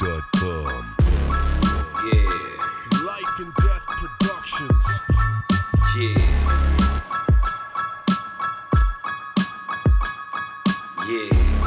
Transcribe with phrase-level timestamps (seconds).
[0.00, 0.94] Live.com.
[2.12, 3.04] Yeah.
[3.04, 4.86] Life and Death Productions.
[5.96, 6.18] Yeah.
[11.08, 11.57] Yeah.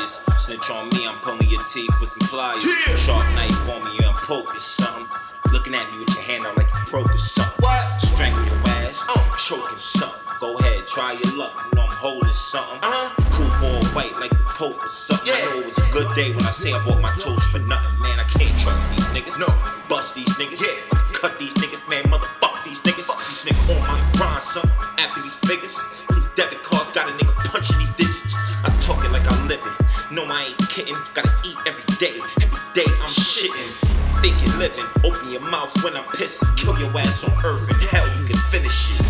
[0.00, 2.62] Watch on me, I'm pulling your teeth with some pliers.
[3.00, 5.06] Sharp knife on me, I'm poking something.
[5.52, 7.54] Looking at me with your hand out like you broke or something.
[7.64, 7.80] What?
[8.00, 10.20] Strangle your ass, Oh choking something.
[10.40, 11.54] Go ahead, try your luck.
[11.72, 12.76] You know I'm holding something.
[12.82, 13.08] Uh-huh.
[13.32, 15.26] Coupe all white like the Pope or something.
[15.26, 15.32] Yeah.
[15.32, 15.50] I Yeah.
[15.54, 17.96] know it was a good day when I say I bought my toast for nothing.
[18.02, 19.38] Man, I can't trust these niggas.
[19.40, 19.48] No.
[19.88, 20.60] Bust these niggas.
[20.60, 20.76] Yeah.
[21.16, 22.04] Cut these niggas, man.
[22.12, 23.08] Motherfuck these niggas.
[23.08, 24.68] Fuck These niggas on my grind, son.
[25.00, 25.76] After these figures,
[26.12, 27.25] these debit cards got a nigga
[30.36, 30.94] I ain't kidding.
[31.14, 33.72] Gotta eat every day, every day I'm shitting.
[34.20, 36.54] Thinking, living, open your mouth when I'm pissing.
[36.58, 39.05] Kill your ass on earth and hell, you can finish it.